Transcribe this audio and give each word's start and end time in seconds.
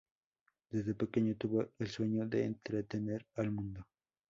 Desde 0.71 0.95
pequeño 0.95 1.35
tuvo 1.35 1.63
el 1.77 1.87
sueño 1.87 2.25
de 2.25 2.43
entretener 2.45 3.23
al 3.35 3.51
mundo. 3.51 3.85